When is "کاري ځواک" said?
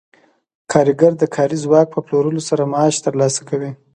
1.35-1.87